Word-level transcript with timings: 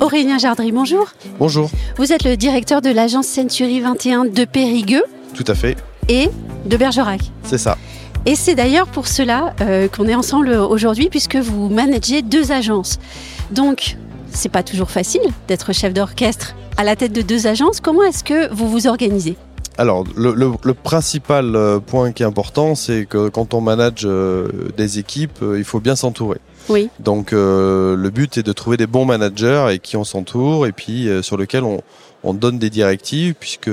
Aurélien 0.00 0.38
Jardry, 0.38 0.72
bonjour. 0.72 1.12
Bonjour. 1.38 1.70
Vous 1.96 2.12
êtes 2.12 2.24
le 2.24 2.36
directeur 2.36 2.82
de 2.82 2.90
l'agence 2.90 3.26
Century 3.26 3.80
21 3.80 4.26
de 4.26 4.44
Périgueux. 4.44 5.04
Tout 5.34 5.44
à 5.46 5.54
fait. 5.54 5.76
Et 6.08 6.28
de 6.66 6.76
Bergerac. 6.76 7.20
C'est 7.42 7.58
ça. 7.58 7.78
Et 8.26 8.34
c'est 8.34 8.54
d'ailleurs 8.54 8.86
pour 8.86 9.06
cela 9.06 9.54
euh, 9.60 9.88
qu'on 9.88 10.06
est 10.08 10.14
ensemble 10.14 10.50
aujourd'hui, 10.50 11.08
puisque 11.08 11.36
vous 11.36 11.68
managez 11.68 12.22
deux 12.22 12.52
agences. 12.52 12.98
Donc, 13.50 13.96
c'est 14.30 14.48
pas 14.48 14.62
toujours 14.62 14.90
facile 14.90 15.22
d'être 15.48 15.72
chef 15.72 15.92
d'orchestre 15.92 16.54
à 16.76 16.84
la 16.84 16.96
tête 16.96 17.12
de 17.12 17.22
deux 17.22 17.46
agences. 17.46 17.80
Comment 17.80 18.02
est-ce 18.02 18.24
que 18.24 18.52
vous 18.52 18.68
vous 18.68 18.86
organisez? 18.86 19.36
Alors, 19.78 20.04
le, 20.16 20.72
principal 20.72 21.56
euh, 21.56 21.80
point 21.80 22.12
qui 22.12 22.22
est 22.22 22.26
important, 22.26 22.74
c'est 22.74 23.06
que 23.06 23.28
quand 23.28 23.54
on 23.54 23.60
manage 23.60 24.02
euh, 24.04 24.48
des 24.76 24.98
équipes, 24.98 25.40
il 25.56 25.64
faut 25.64 25.80
bien 25.80 25.96
s'entourer. 25.96 26.38
Oui. 26.68 26.88
Donc, 27.00 27.32
le 27.32 28.10
but 28.10 28.38
est 28.38 28.42
de 28.42 28.52
trouver 28.52 28.78
des 28.78 28.86
bons 28.86 29.04
managers 29.04 29.66
et 29.70 29.78
qui 29.78 29.98
on 29.98 30.04
s'entoure 30.04 30.66
et 30.66 30.72
puis 30.72 31.10
sur 31.22 31.36
lesquels 31.36 31.64
on, 31.64 31.82
on, 32.22 32.32
donne 32.32 32.58
des 32.58 32.70
directives, 32.70 33.34
puisque 33.38 33.70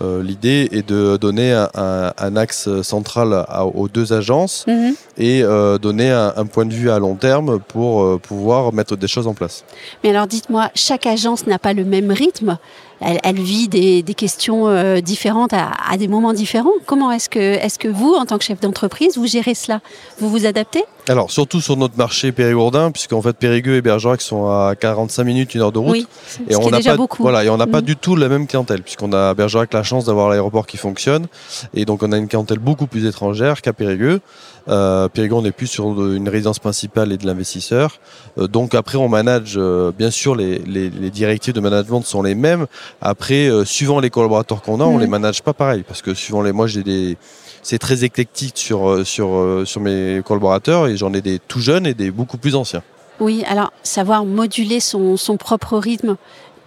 euh, 0.00 0.22
l'idée 0.22 0.68
est 0.70 0.88
de 0.88 1.16
donner 1.16 1.52
un, 1.74 2.36
axe 2.36 2.68
central 2.82 3.46
aux 3.74 3.88
deux 3.88 4.12
agences 4.12 4.64
mhm. 4.68 4.94
et 5.16 5.42
euh, 5.42 5.78
donner 5.78 6.10
un, 6.10 6.46
point 6.46 6.66
de 6.66 6.72
vue 6.72 6.90
à 6.90 6.98
long 6.98 7.16
terme 7.16 7.58
pour 7.58 8.02
euh, 8.02 8.18
pouvoir 8.18 8.72
mettre 8.72 8.96
des 8.96 9.08
choses 9.08 9.26
en 9.26 9.34
place. 9.34 9.64
Mais 10.04 10.10
alors 10.10 10.26
dites-moi, 10.26 10.70
chaque 10.74 11.06
agence 11.06 11.46
n'a 11.46 11.58
pas 11.58 11.72
le 11.72 11.84
même 11.84 12.12
rythme 12.12 12.58
elle, 13.00 13.40
vit 13.40 13.68
des, 13.68 14.02
questions 14.14 15.00
différentes 15.00 15.52
à, 15.52 15.96
des 15.96 16.08
moments 16.08 16.32
différents. 16.32 16.72
Comment 16.84 17.12
est-ce 17.12 17.28
que, 17.28 17.38
est 17.38 17.78
que 17.78 17.86
vous, 17.86 18.12
en 18.14 18.26
tant 18.26 18.38
que 18.38 18.44
chef 18.44 18.58
d'entreprise, 18.58 19.16
vous 19.16 19.28
gérez 19.28 19.54
cela? 19.54 19.80
Vous 20.18 20.28
vous 20.28 20.46
adaptez? 20.46 20.82
Alors, 21.08 21.30
surtout 21.30 21.62
sur 21.62 21.76
notre 21.76 21.96
marché 21.96 22.32
périgourdin, 22.32 22.90
puisqu'en 22.90 23.22
fait, 23.22 23.32
Périgueux 23.32 23.76
et 23.76 23.82
Bergerac 23.82 24.20
sont 24.20 24.46
à 24.46 24.74
45 24.78 25.24
minutes, 25.24 25.54
une 25.54 25.62
heure 25.62 25.72
de 25.72 25.78
route. 25.78 25.92
Oui, 25.92 26.06
et 26.50 26.56
on 26.56 26.68
n'a 26.68 26.80
pas, 26.80 26.96
beaucoup. 26.96 27.22
Voilà, 27.22 27.44
et 27.44 27.48
on 27.48 27.56
n'a 27.56 27.66
pas 27.66 27.80
mhm. 27.80 27.86
du 27.86 27.96
tout 27.96 28.14
la 28.14 28.28
même 28.28 28.46
clientèle, 28.46 28.82
puisqu'on 28.82 29.12
a 29.12 29.32
Bergerac 29.32 29.72
la 29.72 29.82
chance 29.88 30.04
d'avoir 30.04 30.28
l'aéroport 30.28 30.66
qui 30.66 30.76
fonctionne. 30.76 31.26
Et 31.74 31.84
donc, 31.84 32.02
on 32.02 32.12
a 32.12 32.16
une 32.16 32.28
clientèle 32.28 32.58
beaucoup 32.58 32.86
plus 32.86 33.06
étrangère 33.06 33.60
qu'à 33.62 33.72
Périgueux. 33.72 34.20
Euh, 34.68 35.08
Périgueux, 35.08 35.34
on 35.34 35.44
est 35.44 35.52
plus 35.52 35.66
sur 35.66 35.86
une 35.86 36.28
résidence 36.28 36.58
principale 36.58 37.12
et 37.12 37.16
de 37.16 37.26
l'investisseur. 37.26 37.98
Euh, 38.38 38.46
donc, 38.46 38.74
après, 38.74 38.98
on 38.98 39.08
manage, 39.08 39.54
euh, 39.56 39.90
bien 39.90 40.10
sûr, 40.10 40.36
les, 40.36 40.58
les, 40.58 40.90
les, 40.90 41.10
directives 41.10 41.54
de 41.54 41.60
management 41.60 42.02
sont 42.02 42.22
les 42.22 42.34
mêmes. 42.34 42.66
Après, 43.00 43.50
suivant 43.64 43.98
les 43.98 44.10
collaborateurs 44.10 44.62
qu'on 44.62 44.80
a, 44.80 44.84
on 44.84 44.98
les 44.98 45.06
manage 45.06 45.42
pas 45.42 45.54
pareil. 45.54 45.84
Parce 45.86 46.02
que 46.02 46.14
suivant 46.14 46.42
les, 46.42 46.52
moi, 46.52 46.66
j'ai 46.66 46.82
des, 46.82 47.16
c'est 47.62 47.78
très 47.78 48.04
éclectique 48.04 48.58
sur, 48.58 49.06
sur, 49.06 49.62
sur 49.64 49.80
mes 49.80 50.20
collaborateurs 50.24 50.86
et 50.86 50.96
j'en 50.96 51.12
ai 51.14 51.22
des 51.22 51.38
tout 51.38 51.60
jeunes 51.60 51.86
et 51.86 51.94
des 51.94 52.10
beaucoup 52.10 52.38
plus 52.38 52.54
anciens. 52.54 52.82
Oui, 53.20 53.42
alors 53.48 53.72
savoir 53.82 54.24
moduler 54.24 54.78
son, 54.78 55.16
son 55.16 55.36
propre 55.36 55.76
rythme, 55.76 56.16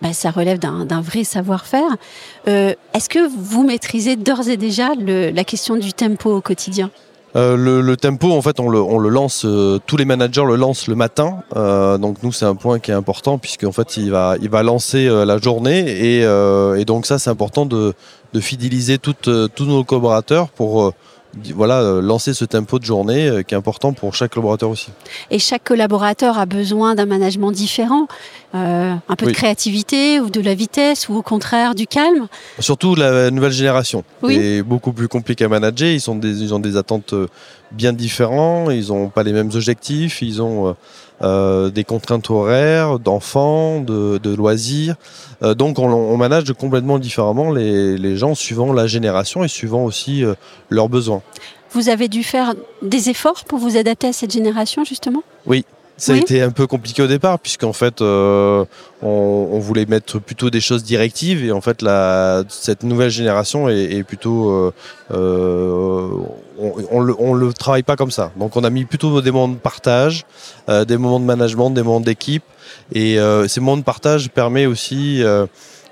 bah, 0.02 0.14
ça 0.14 0.32
relève 0.32 0.58
d'un 0.60 1.02
vrai 1.02 1.24
savoir-faire. 1.24 1.98
Euh, 2.48 2.74
Est-ce 2.94 3.10
que 3.10 3.20
vous 3.28 3.64
maîtrisez 3.64 4.16
d'ores 4.16 4.50
et 4.50 4.58
déjà 4.58 4.90
la 4.98 5.44
question 5.44 5.76
du 5.76 5.94
tempo 5.94 6.36
au 6.36 6.42
quotidien? 6.42 6.90
Euh, 7.38 7.56
le, 7.56 7.96
tempo, 7.96 8.32
en 8.32 8.42
fait, 8.42 8.60
on 8.60 8.68
le, 8.68 8.82
on 8.82 8.98
le 8.98 9.08
lance. 9.08 9.46
Euh, 9.46 9.80
tous 9.86 9.96
les 9.96 10.04
managers 10.04 10.44
le 10.46 10.56
lancent 10.56 10.88
le 10.88 10.96
matin. 10.96 11.44
Donc 11.56 12.24
nous, 12.24 12.32
c'est 12.32 12.46
un 12.46 12.56
point 12.56 12.80
qui 12.80 12.92
est 12.92 12.96
important 12.96 13.38
puisqu'en 13.38 13.72
fait, 13.72 13.98
il 13.98 14.12
va, 14.12 14.36
il 14.42 14.50
va 14.50 14.64
lancer 14.64 15.08
la 15.08 15.38
journée 15.38 15.80
et, 15.80 16.22
et 16.22 16.86
donc 16.86 17.06
ça, 17.06 17.20
c'est 17.20 17.30
important 17.30 17.66
de, 17.66 17.94
de 18.34 18.40
fidéliser 18.40 18.98
tous 18.98 19.66
nos 19.66 19.84
collaborateurs 19.84 20.50
pour 20.50 20.94
voilà, 21.56 21.82
euh, 21.82 22.02
lancer 22.02 22.34
ce 22.34 22.46
tempo 22.46 22.80
de 22.80 22.84
journée 22.84 23.28
euh, 23.28 23.44
qui 23.44 23.54
est 23.54 23.58
important 23.58 23.94
pour 23.94 24.14
chaque 24.16 24.34
collaborateur 24.34 24.70
aussi. 24.70 24.90
Et 25.30 25.40
chaque 25.40 25.64
collaborateur 25.64 26.38
a 26.38 26.46
besoin 26.46 26.96
d'un 26.96 27.06
management 27.06 27.52
différent, 27.52 28.08
euh, 28.54 28.94
un 29.08 29.16
peu 29.16 29.28
de 29.28 29.32
créativité 29.32 30.20
ou 30.20 30.30
de 30.30 30.42
la 30.42 30.54
vitesse 30.54 31.10
ou 31.10 31.16
au 31.16 31.22
contraire 31.22 31.76
du 31.76 31.88
calme. 31.88 32.28
Surtout 32.60 32.96
la 32.96 33.32
nouvelle 33.32 33.52
génération 33.52 34.04
oui. 34.24 34.36
est 34.36 34.62
beaucoup 34.62 34.92
plus 34.92 35.08
compliqué 35.08 35.46
à 35.46 35.50
manager. 35.50 35.90
Ils, 35.90 36.02
sont 36.02 36.16
des, 36.16 36.42
ils 36.42 36.54
ont 36.54 36.60
des 36.60 36.76
attentes 36.76 37.14
bien 37.72 37.94
différentes, 37.94 38.72
ils 38.72 38.88
n'ont 38.88 39.10
pas 39.10 39.24
les 39.24 39.34
mêmes 39.34 39.52
objectifs, 39.54 40.22
ils 40.22 40.42
ont 40.42 40.76
euh, 41.24 41.70
des 41.70 41.84
contraintes 41.84 42.32
horaires, 42.32 42.98
d'enfants, 42.98 43.80
de, 43.80 44.36
loisirs. 44.36 44.96
Euh, 45.44 45.54
donc 45.54 45.78
on, 45.78 46.18
manage 46.18 46.52
complètement 46.54 46.98
différemment 46.98 47.52
les, 47.52 48.18
gens 48.18 48.34
suivant 48.34 48.74
la 48.74 48.88
génération 48.88 49.44
et 49.44 49.48
suivant 49.48 49.84
aussi 49.84 50.24
euh, 50.24 50.34
leurs 50.72 50.90
besoins. 50.90 51.22
Vous 51.74 51.90
avez 51.90 52.08
dû 52.08 52.24
faire 52.24 52.56
des 52.82 53.10
efforts 53.10 53.46
pour 53.46 53.60
vous 53.60 53.78
adapter 53.78 54.08
à 54.08 54.14
cette 54.14 54.32
génération 54.32 54.84
justement? 54.84 55.22
Oui, 55.46 55.64
ça 55.96 56.14
a 56.14 56.16
été 56.16 56.42
un 56.42 56.50
peu 56.50 56.66
compliqué 56.66 57.04
au 57.04 57.08
départ, 57.08 57.38
puisqu'en 57.38 57.74
fait, 57.74 58.02
on, 58.02 58.66
voulait 59.60 59.86
mettre 59.86 60.18
plutôt 60.18 60.50
des 60.50 60.60
choses 60.60 60.84
directives, 60.84 61.46
et 61.46 61.52
en 61.52 61.62
fait, 61.62 61.84
la, 61.84 62.44
cette 62.50 62.82
nouvelle 62.82 63.12
génération 63.12 63.70
est, 63.70 64.04
plutôt 64.04 64.74
on, 66.62 67.16
on, 67.20 67.34
le, 67.34 67.54
travaille 67.54 67.84
pas 67.84 67.96
comme 67.96 68.12
ça. 68.12 68.32
Donc 68.36 68.56
on 68.56 68.64
a 68.64 68.70
mis 68.70 68.86
plutôt 68.86 69.22
des 69.22 69.32
moments 69.32 69.50
de 69.50 69.60
partage, 69.60 70.26
euh, 70.70 70.86
des 70.86 70.98
moments 70.98 71.20
de 71.20 71.26
management, 71.26 71.72
des 71.72 71.84
moments 71.84 72.00
d'équipe. 72.00 72.44
Et 72.94 73.20
euh, 73.20 73.48
ces 73.48 73.60
moments 73.60 73.78
de 73.78 73.84
partage 73.84 74.30
permettent 74.30 74.68
aussi, 74.68 75.24
euh, 75.24 75.46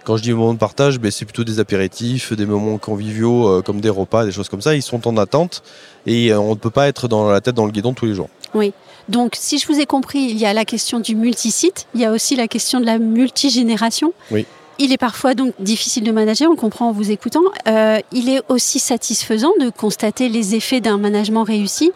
quand 0.04 0.18
je 0.18 0.24
dis 0.24 0.34
moments 0.34 0.54
de 0.54 0.60
partage, 0.60 1.00
ben, 1.00 1.12
c'est 1.12 1.26
plutôt 1.26 1.44
des 1.44 1.60
apéritifs, 1.60 2.34
des 2.34 2.46
moments 2.46 2.78
conviviaux 2.78 3.62
comme 3.64 3.82
des 3.82 3.90
repas, 3.90 4.26
des 4.26 4.32
choses 4.32 4.50
comme 4.50 4.62
ça. 4.62 4.76
Ils 4.76 4.82
sont 4.82 5.08
en 5.08 5.18
attente 5.18 5.64
et 6.06 6.34
on 6.34 6.52
ne 6.52 6.56
peut 6.56 6.70
pas 6.70 6.88
être 6.88 7.08
dans 7.08 7.30
la 7.30 7.42
tête 7.42 7.56
dans 7.56 7.66
le 7.66 7.72
guidon 7.72 7.94
tous 7.94 8.06
les 8.06 8.14
jours. 8.14 8.30
Oui. 8.54 8.74
Donc, 9.10 9.36
si 9.36 9.58
je 9.58 9.66
vous 9.68 9.80
ai 9.80 9.88
compris, 9.88 10.20
il 10.20 10.38
y 10.38 10.46
a 10.46 10.54
la 10.54 10.66
question 10.66 11.00
du 11.00 11.16
multisite, 11.16 11.88
il 11.96 12.02
y 12.02 12.06
a 12.06 12.12
aussi 12.12 12.36
la 12.36 12.48
question 12.48 12.80
de 12.80 12.86
la 12.86 13.00
multigénération. 13.00 14.14
Oui. 14.30 14.46
Il 14.82 14.94
est 14.94 14.98
parfois 14.98 15.34
donc 15.34 15.54
difficile 15.60 16.06
de 16.06 16.12
manager, 16.12 16.50
on 16.50 16.56
comprend 16.56 16.88
en 16.88 16.92
vous 16.94 17.12
écoutant. 17.12 17.44
Euh, 17.68 18.00
il 18.14 18.30
est 18.30 18.42
aussi 18.48 18.80
satisfaisant 18.80 19.52
de 19.60 19.70
constater 19.70 20.30
les 20.30 20.56
effets 20.56 20.80
d'un 20.80 20.98
management 20.98 21.44
réussi. 21.44 21.92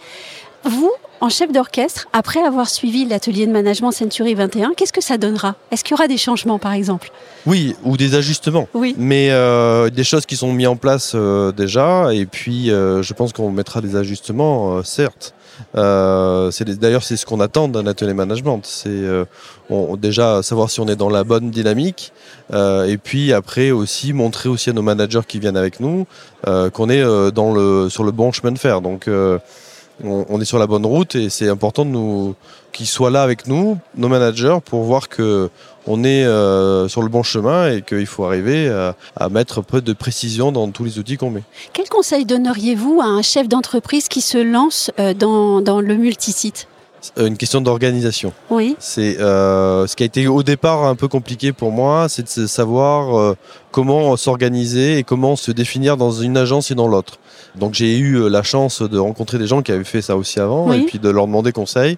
Vous, 0.66 0.92
en 1.22 1.30
chef 1.30 1.52
d'orchestre, 1.52 2.08
après 2.14 2.42
avoir 2.42 2.70
suivi 2.70 3.06
l'atelier 3.06 3.46
de 3.46 3.52
management 3.52 3.92
Century 3.92 4.34
21, 4.34 4.74
qu'est-ce 4.76 4.94
que 4.94 5.02
ça 5.02 5.18
donnera? 5.18 5.56
Est-ce 5.72 5.84
qu'il 5.84 5.92
y 5.92 5.94
aura 5.96 6.08
des 6.08 6.18
changements, 6.18 6.60
par 6.60 6.74
exemple? 6.74 7.12
Oui, 7.46 7.76
ou 7.84 7.98
des 7.98 8.16
ajustements. 8.16 8.68
Oui. 8.74 8.96
Mais 8.98 9.30
euh, 9.32 9.90
des 9.90 10.04
choses 10.04 10.26
qui 10.26 10.36
sont 10.36 10.52
mises 10.54 10.68
en 10.68 10.76
place 10.76 11.14
euh, 11.16 11.52
déjà, 11.52 12.14
et 12.14 12.26
puis 12.26 12.68
je 12.68 13.14
pense 13.14 13.34
qu'on 13.34 13.52
mettra 13.52 13.82
des 13.82 13.96
ajustements, 13.96 14.84
certes. 14.84 15.34
Euh, 15.76 16.52
D'ailleurs, 16.80 17.04
c'est 17.04 17.18
ce 17.18 17.26
qu'on 17.26 17.40
attend 17.40 17.68
d'un 17.68 17.88
atelier 17.88 18.14
management. 18.14 18.62
C'est 18.64 18.90
euh, 18.90 19.26
déjà 19.98 20.42
savoir 20.44 20.70
si 20.70 20.80
on 20.80 20.88
est 20.88 20.96
dans 20.96 21.10
la 21.10 21.24
bonne 21.24 21.52
dynamique, 21.52 22.12
euh, 22.54 22.86
et 22.86 22.98
puis 22.98 23.34
après 23.34 23.72
aussi 23.72 24.14
montrer 24.14 24.50
aussi 24.50 24.70
à 24.70 24.74
nos 24.74 24.82
managers 24.82 25.22
qui 25.28 25.40
viennent 25.40 25.58
avec 25.58 25.80
nous 25.80 26.06
euh, 26.48 26.70
qu'on 26.70 26.90
est 26.90 27.02
euh, 27.02 27.32
dans 27.32 27.54
le, 27.54 27.90
sur 27.90 28.04
le 28.04 28.12
bon 28.12 28.32
chemin 28.32 28.52
de 28.52 28.60
fer. 28.60 28.82
Donc 28.82 29.10
on, 30.04 30.26
on, 30.30 30.42
est 30.42 30.46
sur 30.46 30.60
la 30.60 30.68
bonne 30.68 30.86
route 30.86 31.16
et 31.16 31.30
c'est 31.30 31.50
important 31.50 31.86
de 31.86 31.92
nous 31.92 32.36
qu'ils 32.72 32.88
soient 32.88 33.12
là 33.12 33.24
avec 33.24 33.48
nous, 33.48 33.78
nos 33.96 34.08
managers, 34.08 34.58
pour 34.66 34.84
voir 34.84 35.10
que 35.10 35.50
on 35.86 36.04
est 36.04 36.24
euh, 36.24 36.88
sur 36.88 37.02
le 37.02 37.10
bon 37.10 37.24
chemin 37.24 37.70
et 37.70 37.82
qu'il 37.82 38.06
faut 38.06 38.24
arriver 38.24 38.70
à, 38.70 38.96
à, 39.16 39.30
mettre 39.30 39.62
peu 39.62 39.82
de 39.82 39.94
précision 39.94 40.52
dans 40.52 40.70
tous 40.70 40.84
les 40.84 40.98
outils 40.98 41.18
qu'on 41.18 41.30
met. 41.30 41.44
Quel 41.74 41.90
conseil 41.90 42.26
donneriez-vous 42.26 43.02
à 43.02 43.06
un 43.06 43.22
chef 43.22 43.48
d'entreprise 43.48 44.08
qui 44.08 44.22
se 44.22 44.38
lance 44.38 44.92
euh, 45.00 45.14
dans, 45.14 45.62
dans 45.62 45.82
le 45.82 45.96
multisite? 45.96 46.68
Euh, 47.18 47.28
une 47.28 47.38
question 47.38 47.62
d'organisation. 47.62 48.34
Oui. 48.50 48.76
C'est 48.80 49.20
euh, 49.20 49.88
ce 49.88 49.96
qui 49.96 50.04
a 50.04 50.06
été 50.06 50.28
au 50.28 50.44
départ 50.44 50.86
un 50.86 50.96
peu 50.96 51.08
compliqué 51.08 51.52
pour 51.52 51.72
moi, 51.72 52.08
c'est 52.10 52.40
de 52.40 52.48
savoir 52.48 53.18
euh, 53.18 53.36
comment 53.74 54.16
s'organiser 54.16 55.00
et 55.00 55.04
comment 55.04 55.36
se 55.36 55.52
définir 55.52 55.98
dans 55.98 56.12
une 56.12 56.38
agence 56.38 56.72
et 56.72 56.76
dans 56.76 56.88
l'autre. 56.88 57.20
Donc 57.56 57.74
j'ai 57.74 57.98
eu 57.98 58.16
euh, 58.16 58.30
la 58.30 58.44
chance 58.44 58.82
de 58.82 58.98
rencontrer 58.98 59.38
des 59.38 59.48
gens 59.48 59.62
qui 59.62 59.72
avaient 59.74 59.84
fait 59.84 60.02
ça 60.02 60.16
aussi 60.16 60.40
avant 60.40 60.72
et 60.72 60.82
puis 60.86 61.00
de 61.00 61.10
leur 61.10 61.28
demander 61.28 61.52
conseil. 61.52 61.98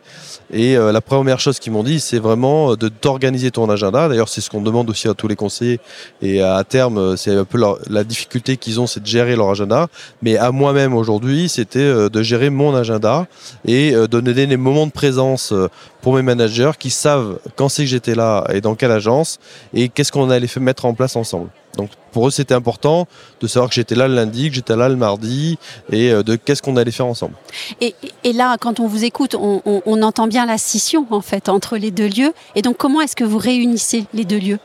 Et 0.52 0.76
la 0.76 1.02
première 1.02 1.40
chose 1.40 1.60
qu'ils 1.60 1.74
m'ont 1.74 1.84
dit, 1.84 2.00
c'est 2.00 2.20
vraiment 2.20 2.76
de 2.76 2.88
t'organiser 2.88 3.52
ton 3.52 3.70
agenda. 3.70 4.08
D'ailleurs, 4.08 4.30
c'est 4.30 4.42
ce 4.42 4.50
qu'on 4.50 4.62
demande 4.62 4.90
aussi 4.90 5.08
à 5.08 5.14
tous 5.14 5.28
les 5.28 5.36
conseillers. 5.36 5.80
Et 6.22 6.42
à 6.42 6.64
terme, 6.64 7.18
c'est 7.18 7.36
un 7.36 7.46
peu 7.46 7.60
la 7.90 8.04
difficulté 8.04 8.56
qu'ils 8.58 8.80
ont, 8.80 8.88
c'est 8.88 9.02
de 9.02 9.08
gérer 9.08 9.36
leur 9.36 9.50
agenda. 9.50 9.88
Mais 10.22 10.38
à 10.38 10.52
moi-même 10.52 10.94
aujourd'hui, 10.94 11.50
c'était 11.50 12.10
de 12.10 12.24
gérer 12.24 12.50
mon 12.50 12.76
agenda 12.76 13.28
et 13.66 13.92
de 13.92 14.06
donner 14.06 14.48
des 14.48 14.58
moments 14.58 14.88
de 14.88 14.92
présence 14.92 15.52
euh, 15.52 15.70
pour 16.06 16.14
mes 16.14 16.22
managers 16.22 16.74
qui 16.78 16.92
savent 16.92 17.40
quand 17.56 17.68
c'est 17.68 17.82
que 17.82 17.90
j'étais 17.90 18.14
là 18.14 18.46
et 18.54 18.62
dans 18.62 18.76
quelle 18.76 18.92
agence 18.92 19.40
et 19.74 19.90
qu'est-ce 19.90 20.12
qu'on 20.12 20.30
allait 20.30 20.46
mettre 20.60 20.86
en 20.86 20.94
place 20.94 21.16
ensemble. 21.16 21.50
Donc 21.78 21.90
pour 22.12 22.28
eux, 22.28 22.30
c'était 22.30 22.54
important 22.54 23.08
de 23.42 23.48
savoir 23.48 23.70
que 23.70 23.76
j'étais 23.76 23.96
là 23.96 24.08
le 24.08 24.14
lundi, 24.14 24.50
que 24.50 24.56
j'étais 24.56 24.76
là 24.76 24.88
le 24.88 24.98
mardi 24.98 25.58
et 25.92 26.12
euh, 26.12 26.22
de 26.22 26.36
qu'est-ce 26.36 26.62
qu'on 26.62 26.78
allait 26.78 26.92
faire 26.92 27.08
ensemble. 27.08 27.34
Et, 27.82 27.96
là, 28.34 28.56
quand 28.60 28.80
on 28.80 28.86
vous 28.86 29.04
écoute, 29.04 29.34
on, 29.34 29.64
on 29.66 30.02
entend 30.04 30.28
bien 30.28 30.46
la 30.46 30.60
scission 30.60 31.08
en 31.10 31.22
fait 31.22 31.50
entre 31.50 31.76
les 31.76 31.90
deux 31.90 32.08
lieux. 32.08 32.34
Et 32.54 32.62
donc, 32.62 32.78
comment 32.78 33.02
est-ce 33.02 33.16
que 33.16 33.24
vous 33.24 33.40
réunissez 33.40 34.06
les 34.14 34.26
deux 34.26 34.38
lieux? 34.38 34.60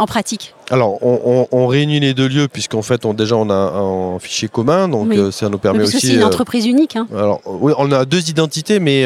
En 0.00 0.06
pratique 0.06 0.54
alors, 0.72 0.98
on, 1.02 1.66
réunit 1.66 1.98
les 1.98 2.14
deux 2.14 2.28
lieux 2.28 2.46
puisqu'en 2.46 2.82
fait, 2.82 3.04
on, 3.04 3.12
déjà, 3.12 3.34
on 3.34 3.50
a 3.50 3.54
un, 3.54 4.20
fichier 4.20 4.46
commun, 4.46 4.86
donc 4.86 5.12
euh, 5.12 5.32
ça 5.32 5.48
nous 5.48 5.58
permet 5.58 5.82
aussi. 5.82 5.98
C'est 5.98 6.14
une 6.14 6.22
entreprise 6.22 6.64
unique. 6.64 6.94
Hein. 6.94 7.08
Alors, 7.12 7.40
oui, 7.44 7.72
on 7.76 7.90
a 7.90 8.04
deux 8.04 8.30
identités, 8.30 8.78
mais 8.78 9.04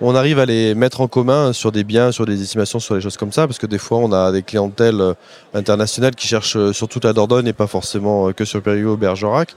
on 0.00 0.16
arrive 0.16 0.40
à 0.40 0.44
les 0.44 0.74
mettre 0.74 1.00
en 1.02 1.06
commun 1.06 1.52
sur 1.52 1.70
des 1.70 1.84
biens, 1.84 2.10
sur 2.10 2.26
des 2.26 2.42
estimations, 2.42 2.80
sur 2.80 2.96
des 2.96 3.00
choses 3.00 3.16
comme 3.16 3.30
ça, 3.30 3.46
parce 3.46 3.60
que 3.60 3.66
des 3.66 3.78
fois, 3.78 3.98
on 3.98 4.10
a 4.10 4.32
des 4.32 4.42
clientèles 4.42 5.14
internationales 5.54 6.16
qui 6.16 6.26
cherchent 6.26 6.72
sur 6.72 6.88
toute 6.88 7.04
la 7.04 7.12
Dordogne 7.12 7.46
et 7.46 7.52
pas 7.52 7.68
forcément 7.68 8.32
que 8.32 8.44
sur 8.44 8.60
Périgueux 8.60 8.90
ou 8.90 8.96
Bergerac. 8.96 9.54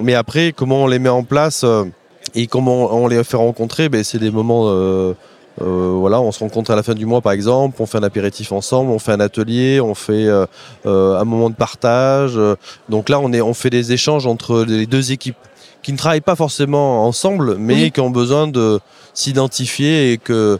Mais 0.00 0.14
après, 0.14 0.52
comment 0.52 0.84
on 0.84 0.86
les 0.86 1.00
met 1.00 1.08
en 1.08 1.24
place 1.24 1.64
et 2.36 2.46
comment 2.46 2.94
on 2.94 3.08
les 3.08 3.24
fait 3.24 3.36
rencontrer, 3.36 3.88
ben, 3.88 4.04
c'est 4.04 4.20
des 4.20 4.30
moments. 4.30 4.72
Euh, 5.60 5.64
euh, 5.64 5.96
voilà, 5.98 6.20
on 6.20 6.32
se 6.32 6.40
rencontre 6.40 6.70
à 6.70 6.76
la 6.76 6.82
fin 6.82 6.94
du 6.94 7.06
mois 7.06 7.20
par 7.20 7.32
exemple, 7.32 7.76
on 7.80 7.86
fait 7.86 7.98
un 7.98 8.02
apéritif 8.02 8.52
ensemble, 8.52 8.90
on 8.90 8.98
fait 8.98 9.12
un 9.12 9.20
atelier, 9.20 9.80
on 9.80 9.94
fait 9.94 10.26
euh, 10.26 10.46
un 10.84 11.24
moment 11.24 11.50
de 11.50 11.54
partage. 11.54 12.38
Donc 12.88 13.08
là, 13.08 13.20
on, 13.20 13.32
est, 13.32 13.40
on 13.40 13.54
fait 13.54 13.70
des 13.70 13.92
échanges 13.92 14.26
entre 14.26 14.64
les 14.64 14.86
deux 14.86 15.12
équipes 15.12 15.36
qui 15.82 15.92
ne 15.92 15.98
travaillent 15.98 16.20
pas 16.22 16.36
forcément 16.36 17.06
ensemble, 17.06 17.56
mais 17.58 17.90
qui 17.90 18.00
ont 18.00 18.10
besoin 18.10 18.46
de 18.46 18.80
s'identifier 19.12 20.12
et 20.12 20.18
que, 20.18 20.58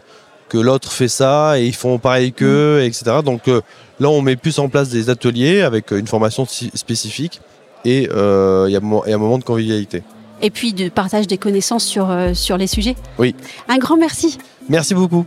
que 0.49 0.57
l'autre 0.57 0.91
fait 0.91 1.07
ça 1.07 1.59
et 1.59 1.65
ils 1.65 1.75
font 1.75 1.97
pareil 1.97 2.31
qu'eux, 2.31 2.79
mm. 2.79 2.85
etc. 2.85 3.03
Donc 3.23 3.47
là, 3.47 4.09
on 4.09 4.21
met 4.21 4.35
plus 4.35 4.59
en 4.59 4.69
place 4.69 4.89
des 4.89 5.09
ateliers 5.09 5.61
avec 5.61 5.91
une 5.91 6.07
formation 6.07 6.45
spécifique 6.45 7.41
et 7.85 8.03
il 8.03 8.71
y, 8.71 8.75
a 8.75 8.79
un 8.79 9.17
moment 9.17 9.37
de 9.37 9.43
convivialité 9.43 10.03
et 10.41 10.49
puis 10.49 10.73
de 10.73 10.89
partage 10.89 11.27
des 11.27 11.37
connaissances 11.37 11.85
sur, 11.85 12.09
euh, 12.09 12.33
sur 12.33 12.57
les 12.57 12.67
sujets. 12.67 12.95
Oui. 13.17 13.35
Un 13.67 13.77
grand 13.77 13.97
merci. 13.97 14.37
Merci 14.69 14.93
beaucoup. 14.93 15.25